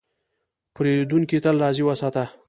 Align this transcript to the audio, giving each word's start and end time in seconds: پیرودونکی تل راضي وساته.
پیرودونکی 0.75 1.37
تل 1.43 1.55
راضي 1.63 1.83
وساته. 1.85 2.23